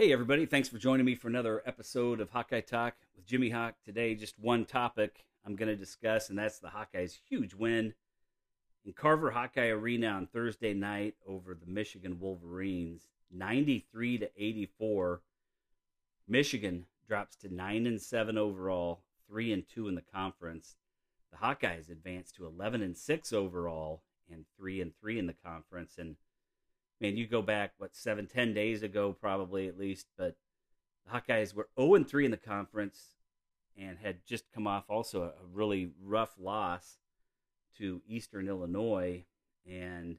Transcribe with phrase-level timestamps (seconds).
[0.00, 0.46] Hey, everybody.
[0.46, 3.74] Thanks for joining me for another episode of Hawkeye Talk with Jimmy Hawk.
[3.84, 7.92] Today, just one topic I'm going to discuss, and that's the Hawkeyes' huge win
[8.86, 15.20] in Carver Hawkeye Arena on Thursday night over the Michigan Wolverines, 93 to 84.
[16.26, 20.76] Michigan drops to 9 and 7 overall, 3 and 2 in the conference.
[21.30, 24.00] The Hawkeyes advance to 11 and 6 overall
[24.32, 26.16] and 3 and 3 in the conference and
[27.00, 30.06] man, you go back what seven, ten days ago, probably at least.
[30.16, 30.36] But
[31.04, 33.16] the Hawkeyes were zero oh and three in the conference,
[33.76, 36.98] and had just come off also a, really rough loss
[37.78, 39.24] to Eastern Illinois,
[39.66, 40.18] and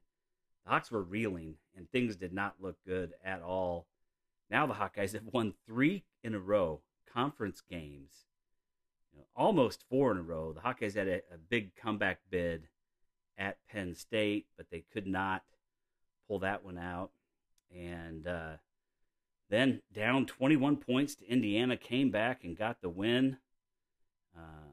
[0.66, 3.88] the Hawks were reeling, and things did not look good at all.
[4.50, 8.26] Now the Hawkeyes have won three in a row conference games,
[9.12, 10.54] you know, almost four in a row.
[10.54, 12.68] The Hawkeyes had a, a big comeback bid
[13.38, 15.44] at Penn State, but they could not
[16.32, 17.12] pull that one out.
[17.76, 18.54] And uh,
[19.50, 23.38] then down 21 points to Indiana, came back and got the win.
[24.38, 24.72] Uh,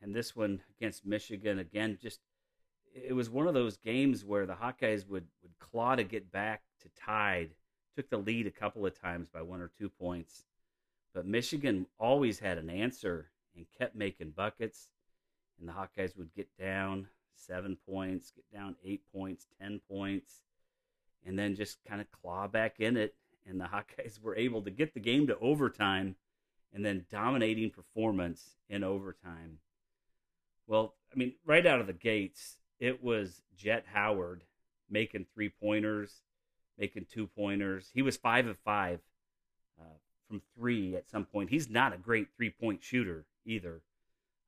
[0.00, 2.20] and this one against Michigan, again, just
[2.94, 6.62] it was one of those games where the Hawkeyes would, would claw to get back
[6.80, 7.50] to tied.
[7.94, 10.44] Took the lead a couple of times by one or two points.
[11.12, 14.88] But Michigan always had an answer and kept making buckets.
[15.60, 20.40] And the Hawkeyes would get down seven points, get down eight points, ten points
[21.24, 23.14] and then just kind of claw back in it.
[23.46, 26.16] And the Hawkeyes were able to get the game to overtime
[26.72, 29.58] and then dominating performance in overtime.
[30.66, 34.44] Well, I mean, right out of the gates, it was Jett Howard
[34.90, 36.22] making three pointers,
[36.78, 37.90] making two pointers.
[37.94, 39.00] He was five of five
[39.80, 39.96] uh,
[40.28, 41.50] from three at some point.
[41.50, 43.82] He's not a great three point shooter either,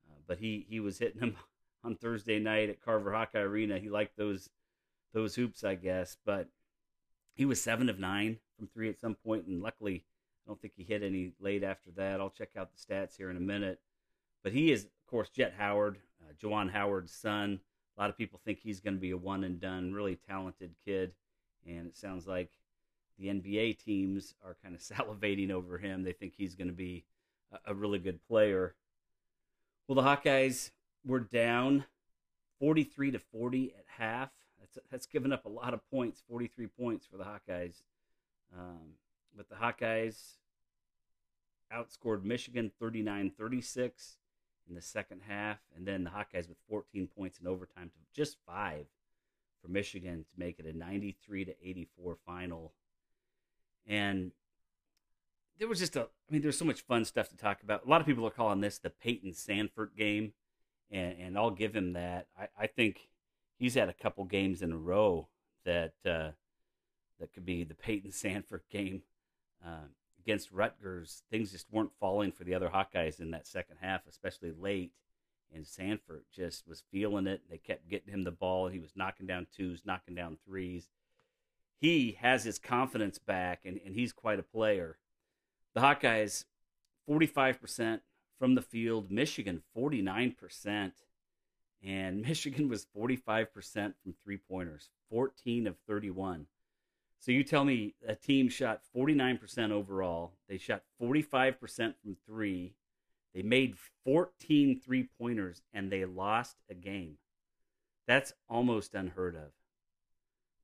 [0.08, 1.36] uh, but he he was hitting them
[1.84, 3.78] on Thursday night at Carver Hawkeye Arena.
[3.78, 4.50] He liked those
[5.12, 6.16] those hoops, I guess.
[6.24, 6.48] But
[7.34, 10.04] he was seven of nine from three at some point, and luckily,
[10.44, 12.20] I don't think he hit any late after that.
[12.20, 13.80] I'll check out the stats here in a minute.
[14.42, 17.60] But he is, of course, Jett Howard, uh, Juwan Howard's son.
[17.96, 20.74] A lot of people think he's going to be a one and done, really talented
[20.84, 21.12] kid,
[21.66, 22.50] and it sounds like
[23.18, 26.02] the NBA teams are kind of salivating over him.
[26.02, 27.04] They think he's going to be
[27.52, 28.74] a, a really good player.
[29.86, 30.70] Well, the Hawkeyes
[31.04, 31.84] were down
[32.60, 34.30] 43 to 40 at half
[34.74, 37.82] that's that's given up a lot of points, 43 points for the Hawkeyes.
[38.56, 38.94] Um,
[39.36, 40.36] but the Hawkeyes
[41.72, 44.16] outscored Michigan 39-36
[44.68, 48.38] in the second half, and then the Hawkeyes with 14 points in overtime to just
[48.46, 48.86] five
[49.62, 52.72] for Michigan to make it a 93 to 84 final.
[53.86, 54.32] And
[55.58, 57.84] there was just a, I mean, there's so much fun stuff to talk about.
[57.84, 60.32] A lot of people are calling this the Payton Sandfort game,
[60.90, 62.28] and, and I'll give him that.
[62.38, 63.09] I, I think
[63.60, 65.28] he's had a couple games in a row
[65.64, 66.30] that uh,
[67.20, 69.02] that could be the Payton Sandfort game
[69.64, 69.86] uh,
[70.18, 71.22] against Rutgers.
[71.30, 74.92] Things just weren't falling for the other Hawkeyes in that second half, especially late.
[75.54, 77.42] And Sandfort just was feeling it.
[77.50, 80.88] They kept getting him the ball, and he was knocking down twos, knocking down threes.
[81.80, 84.98] He has his confidence back, and, and he's quite a player.
[85.74, 86.44] The Hawkeyes,
[87.08, 88.00] 45%
[88.38, 90.92] from the field, Michigan, 49%
[91.84, 96.46] and Michigan was 45% from three pointers, 14 of 31.
[97.18, 100.32] So you tell me a team shot 49% overall.
[100.48, 102.74] They shot 45% from three.
[103.34, 107.18] They made 14 three pointers and they lost a game.
[108.06, 109.52] That's almost unheard of.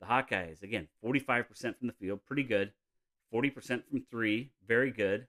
[0.00, 1.46] The Hawkeyes, again, 45%
[1.78, 2.72] from the field, pretty good.
[3.32, 5.26] 40% from three, very good.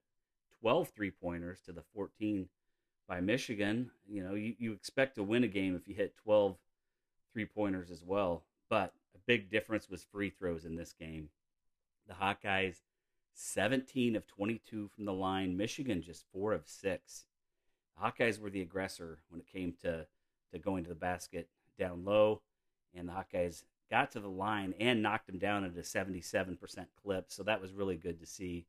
[0.62, 2.48] 12 three pointers to the 14
[3.08, 3.92] by Michigan.
[4.08, 6.58] You know, you, you expect to win a game if you hit 12
[7.34, 8.44] three pointers as well.
[8.70, 11.30] But a big difference was free throws in this game.
[12.08, 12.78] The Hawkeyes,
[13.34, 15.56] 17 of 22 from the line.
[15.56, 17.26] Michigan, just 4 of 6.
[17.96, 20.08] The Hawkeyes were the aggressor when it came to,
[20.52, 21.48] to going to the basket
[21.78, 22.42] down low.
[22.96, 26.58] And the Hawkeyes got to the line and knocked them down at a 77%
[27.04, 27.26] clip.
[27.30, 28.66] So that was really good to see.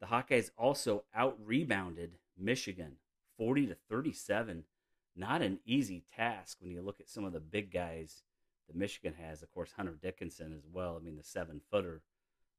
[0.00, 2.96] The Hawkeyes also out rebounded Michigan
[3.42, 4.62] 40 to 37.
[5.16, 8.22] Not an easy task when you look at some of the big guys
[8.68, 9.42] that Michigan has.
[9.42, 10.96] Of course, Hunter Dickinson as well.
[10.96, 12.02] I mean, the seven footer.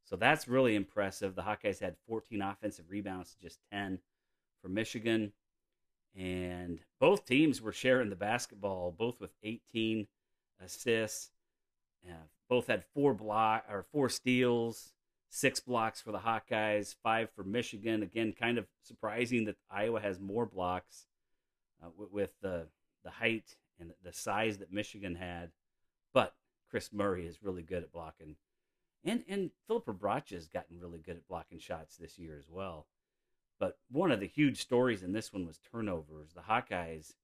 [0.04, 1.36] So that's really impressive.
[1.36, 4.00] The Hawkeyes had 14 offensive rebounds, to just 10
[4.62, 5.32] for Michigan.
[6.18, 10.06] And both teams were sharing the basketball, both with 18
[10.62, 11.32] assists.
[12.06, 14.92] Uh, both had four block or four steals,
[15.34, 18.04] six blocks for the Hawkeyes, five for Michigan.
[18.04, 21.08] Again, kind of surprising that Iowa has more blocks
[21.84, 22.68] uh, with, the
[23.04, 25.52] the height and the size that Michigan had.
[26.14, 26.36] But
[26.70, 28.36] Kris Murray is really good at blocking.
[29.04, 32.86] And and Filip Rebraca has gotten really good at blocking shots this year as well.
[33.60, 36.34] But one of the huge stories in this one was turnovers.
[36.34, 37.16] The Hawkeyes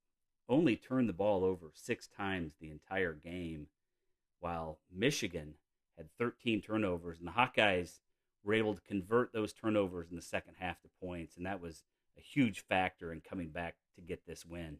[0.47, 3.67] only turned the ball over six times the entire game,
[4.39, 5.53] while Michigan
[5.99, 7.99] had 13 turnovers, and the Hawkeyes
[8.43, 11.83] were able to convert those turnovers in the second half to points, and that was
[12.17, 14.77] a huge factor in coming back to get this win.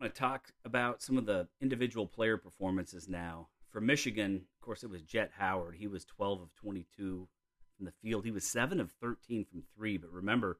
[0.00, 3.48] I want to talk about some of the individual player performances now.
[3.70, 5.76] For Michigan, of course, it was Jett Howard.
[5.76, 7.28] He was 12 of 22
[7.76, 8.24] from the field.
[8.24, 10.58] He was 7 of 13 from 3, but remember,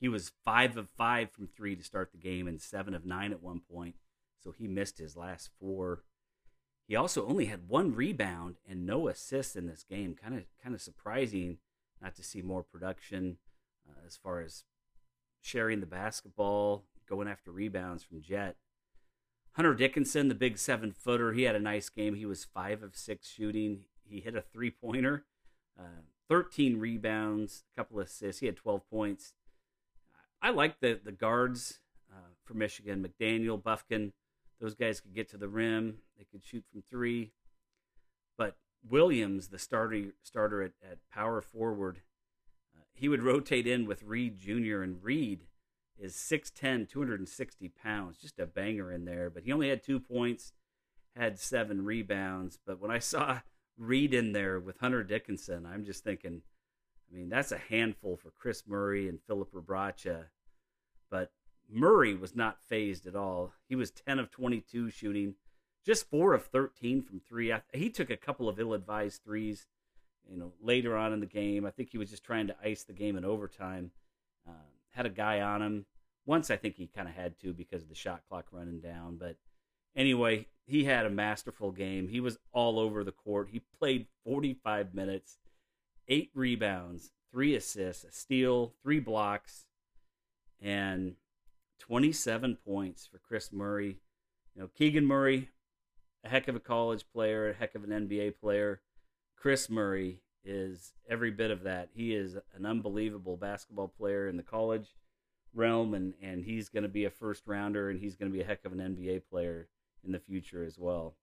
[0.00, 3.32] he was 5 of 5 from 3 to start the game and 7 of 9
[3.32, 3.96] at one point,
[4.42, 6.04] so he missed his last four.
[6.88, 10.16] He also only had one rebound and no assists in this game.
[10.20, 11.58] Kind of kind of surprising
[12.02, 13.36] not to see more production
[13.86, 14.64] uh, as far as
[15.42, 18.56] sharing the basketball, going after rebounds from Jett.
[19.52, 22.14] Hunter Dickinson, the big seven footer, he had a nice game.
[22.14, 23.80] He was five of six shooting.
[24.08, 25.24] He hit a three pointer,
[25.78, 28.40] uh, 13 rebounds, a couple of assists.
[28.40, 29.34] He had 12 points.
[30.40, 31.80] I like the, the guards
[32.10, 34.12] uh, for Michigan McDaniel, Bufkin.
[34.60, 37.32] Those guys could get to the rim, they could shoot from three.
[38.36, 38.56] But
[38.88, 42.02] Williams, the starter, starter at, at power forward,
[42.76, 45.46] uh, he would rotate in with Reed Jr., and Reed
[45.98, 48.18] is 6'10, 260 pounds.
[48.18, 49.30] Just a banger in there.
[49.30, 50.52] But he only had two points,
[51.16, 52.58] had seven rebounds.
[52.64, 53.40] But when I saw
[53.76, 56.42] Reed in there with Hunter Dickinson, I'm just thinking,
[57.10, 60.26] I mean, that's a handful for Kris Murray and Filip Rebraca.
[61.10, 61.32] But
[61.70, 63.52] Murray was not phased at all.
[63.68, 65.34] He was 10 of 22 shooting,
[65.88, 67.54] just 4 of 13 from 3.
[67.72, 69.66] He took a couple of ill-advised threes,
[70.30, 71.64] you know, later on in the game.
[71.64, 73.90] I think he was just trying to ice the game in overtime.
[74.46, 74.52] Uh,
[74.90, 75.86] had a guy on him.
[76.26, 79.16] Once I think he kind of had to because of the shot clock running down,
[79.16, 79.36] but
[79.96, 82.08] anyway, he had a masterful game.
[82.08, 83.48] He was all over the court.
[83.50, 85.38] He played 45 minutes,
[86.06, 89.64] 8 rebounds, 3 assists, a steal, 3 blocks,
[90.60, 91.14] and
[91.78, 94.00] 27 points for Kris Murray.
[94.54, 95.48] You know, Keegan Murray,
[96.24, 98.80] a heck of a college player, a heck of an NBA player.
[99.36, 101.90] Kris Murray is every bit of that.
[101.94, 104.94] He is an unbelievable basketball player in the college
[105.54, 108.42] realm, and, and he's going to be a first rounder, and he's going to be
[108.42, 109.68] a heck of an NBA player
[110.04, 111.14] in the future as well.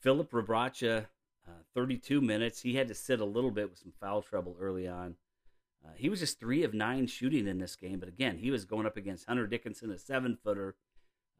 [0.00, 1.06] Filip Rebraca,
[1.46, 2.60] uh, 32 minutes.
[2.60, 5.16] He had to sit a little bit with some foul trouble early on.
[5.84, 8.64] Uh, he was just three of nine shooting in this game, but again, he was
[8.64, 10.76] going up against Hunter Dickinson, a seven footer.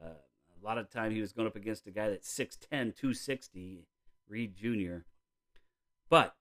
[0.03, 0.11] Uh,
[0.61, 3.87] a lot of time he was going up against a guy that's 6'10, 260,
[4.29, 4.99] Reed Jr.
[6.09, 6.35] But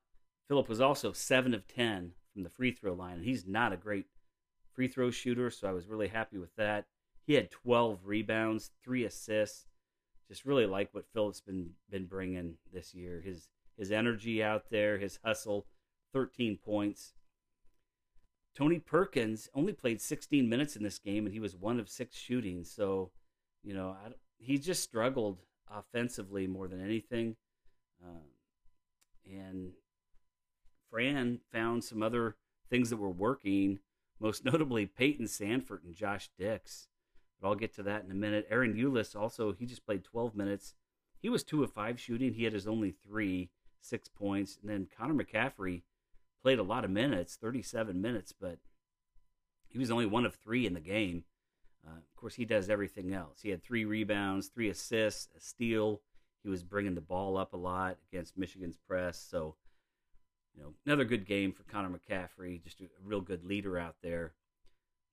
[0.48, 3.78] Filip was also 7 of 10 from the free throw line, and he's not a
[3.78, 4.06] great
[4.74, 6.86] free throw shooter, so I was really happy with that.
[7.26, 9.66] He had 12 rebounds, three assists.
[10.30, 13.22] Just really like what Filip's been been bringing this year.
[13.24, 15.68] His his energy out there, his hustle,
[16.14, 17.14] 13 points.
[18.56, 22.18] Tony Perkins only played 16 minutes in this game, and he was one of six
[22.18, 22.64] shooting.
[22.64, 23.12] So,
[23.68, 27.36] you know, I, he just struggled offensively more than anything.
[28.02, 28.30] Uh,
[29.30, 29.74] and
[30.90, 32.38] Fran found some other
[32.70, 33.80] things that were working,
[34.22, 36.88] most notably Payton Sandfort and Josh Dix.
[37.42, 38.50] But I'll get to that in a minute.
[38.50, 40.74] Ahron Ulis also, he just played 12 minutes.
[41.20, 42.36] He was two of five shooting.
[42.36, 43.50] He had his only three,
[43.82, 44.58] six points.
[44.62, 45.82] And then Connor McCaffery
[46.42, 48.60] played a lot of minutes, 37 minutes, but
[49.68, 51.26] he was only one of three in the game.
[51.88, 53.40] Uh, of course, he does everything else.
[53.42, 56.02] He had three rebounds, three assists, a steal.
[56.44, 59.20] He was bringing the ball up a lot against Michigan's press.
[59.20, 59.56] So,
[60.56, 64.34] you know, another good game for Connor McCaffery, just a, real good leader out there.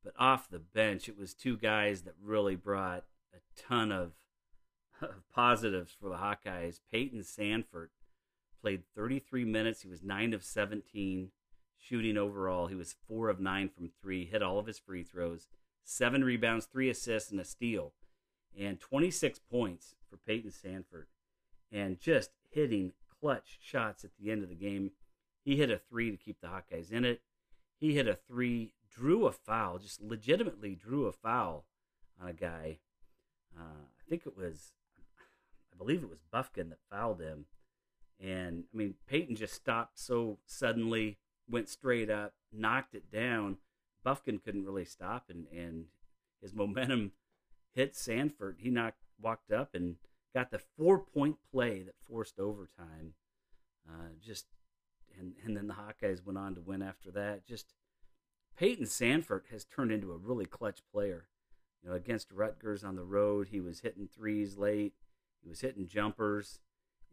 [0.02, 4.12] But off the bench, it was two guys that really brought a ton of,
[5.00, 6.80] of positives for the Hawkeyes.
[6.92, 7.88] Payton Sandfort
[8.60, 9.82] played 33 minutes.
[9.82, 11.30] He was 9 of 17
[11.78, 12.66] shooting overall.
[12.66, 15.48] He was 4 of 9 from 3, hit all of his free throws,
[15.84, 17.92] 7 rebounds, 3 assists, and a steal,
[18.58, 21.06] and 26 points for Payton Sandfort,
[21.72, 24.92] And just hitting clutch shots at the end of the game.
[25.44, 27.20] He hit a 3 to keep the Hawkeyes in it.
[27.78, 31.64] He hit a 3, drew a foul, just legitimately drew a foul
[32.20, 32.78] on a guy.
[33.56, 34.74] Uh, I think it was,
[35.72, 37.46] I believe it was Bufkin that fouled him
[38.20, 43.58] and I mean, Payton just stopped so suddenly, went straight up, knocked it down.
[44.04, 45.86] Bufkin couldn't really stop, and, and
[46.42, 47.12] his momentum
[47.74, 48.56] hit Sandfort.
[48.58, 49.96] He knocked, walked up and
[50.34, 53.14] got the four point play that forced overtime.
[53.88, 54.46] Uh, just
[55.18, 57.46] and and then the Hawkeyes went on to win after that.
[57.46, 57.74] Just
[58.58, 61.26] Payton Sandfort has turned into a really clutch player.
[61.82, 64.94] You know, against Rutgers on the road, he was hitting threes late.
[65.42, 66.58] He was hitting jumpers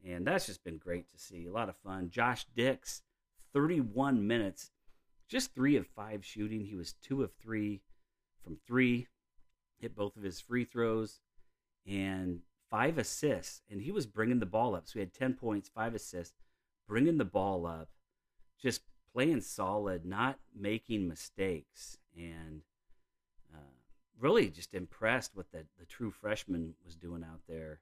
[0.05, 1.45] And that's just been great to see.
[1.45, 2.09] A lot of fun.
[2.09, 3.01] Josh Dix,
[3.53, 4.71] 31 minutes,
[5.31, 6.65] just three of five shooting.
[6.65, 7.81] He was two of three
[8.43, 9.07] from three,
[9.79, 11.21] hit both of his free throws,
[11.87, 13.61] and five assists.
[13.71, 14.87] And he was bringing the ball up.
[14.87, 16.35] So he had 10 points, five assists,
[16.85, 17.87] bringing the ball up,
[18.61, 18.81] just
[19.13, 21.97] playing solid, not making mistakes.
[22.15, 22.61] And
[23.53, 23.71] uh,
[24.19, 27.79] really just impressed with the, the true freshman was doing out there.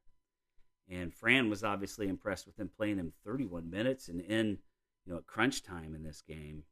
[0.88, 4.60] And Fran was obviously impressed with him playing him 31 minutes and in,
[5.06, 6.63] you know, at crunch time in this game.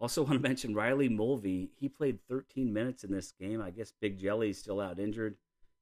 [0.00, 1.70] Also want to mention Riley Mulvey.
[1.78, 3.60] He played 13 minutes in this game.
[3.60, 5.36] I guess Big Jelly's still out injured.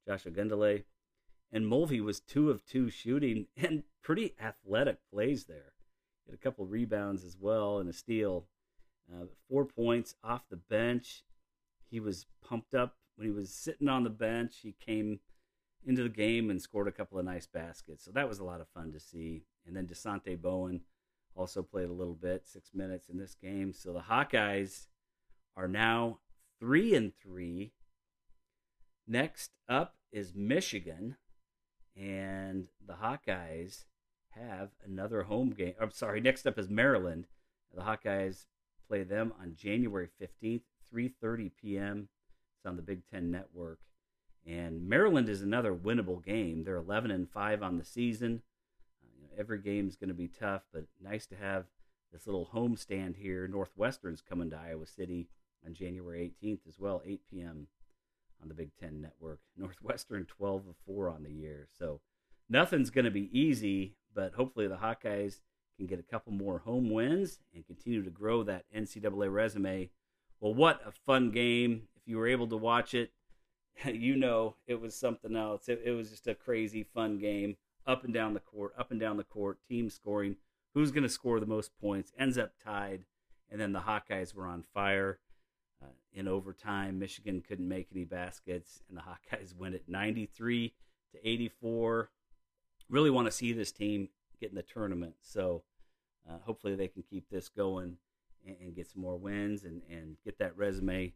[0.07, 0.85] Joshua Ogundele.
[1.53, 5.73] And Mulvey was two of two shooting and pretty athletic plays there.
[6.27, 8.47] Had a couple rebounds as well and a steal.
[9.13, 11.25] Uh, four points off the bench.
[11.91, 14.59] He was pumped up when he was sitting on the bench.
[14.63, 15.21] He came
[15.85, 18.05] into the game and scored a couple of nice baskets.
[18.05, 19.43] So that was a lot of fun to see.
[19.67, 20.83] And then Dasonte Bowen
[21.35, 23.73] also played a little bit, six minutes in this game.
[23.73, 24.87] So the Hawkeyes
[25.57, 26.19] are now
[26.59, 27.73] three and three.
[29.07, 31.17] Next up is Michigan,
[31.97, 33.85] and the Hawkeyes
[34.31, 35.75] have another home game.
[35.81, 37.27] I'm sorry, next up is Maryland.
[37.75, 38.47] The Hawkeyes
[38.89, 40.63] play them on January 15th,
[40.95, 42.09] 3:30 p.m.
[42.59, 43.81] It's on the Big 10 network.
[44.47, 46.65] And Maryland is another winnable game.
[46.65, 48.43] They're 11 and 5 on the season.
[49.39, 51.67] Every game is going to be tough, but nice to have
[52.13, 53.49] this little home stand here.
[53.49, 55.29] Northwestern's coming to Iowa City
[55.67, 57.69] on January 18th as well, 8 p.m.
[58.41, 59.41] on the Big Ten Network.
[59.57, 61.69] Northwestern 12 of 4 on the year.
[61.79, 62.01] So
[62.49, 65.41] nothing's going to be easy, but hopefully the Hawkeyes
[65.77, 69.91] can get a couple more home wins and continue to grow that NCAA resume.
[70.41, 71.89] Well, what a fun game.
[71.97, 73.13] If you were able to watch it,
[73.87, 75.69] you know it was something else.
[75.69, 77.57] It, it was just a crazy, fun game.
[77.87, 80.37] Up and down the court, up and down the court, team scoring.
[80.75, 82.13] Who's going to score the most points?
[82.19, 83.05] Ends up tied.
[83.51, 85.19] And then the Hawkeyes were on fire
[85.83, 86.99] uh, in overtime.
[86.99, 90.73] Michigan couldn't make any baskets, and the Hawkeyes win it 93
[91.13, 92.11] to 84.
[92.89, 94.09] Really want to see this team
[94.41, 95.15] get in the tournament.
[95.21, 95.63] So
[96.29, 97.97] uh, hopefully they can keep this going
[98.47, 101.13] and, and, get some more wins and, and get that resume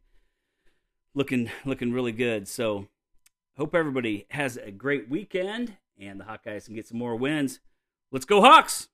[1.13, 2.47] looking looking really good.
[2.47, 2.87] So
[3.57, 7.59] hope everybody has a great weekend and the Hawkeyes can get some more wins.
[8.11, 8.87] Let's go Hawks!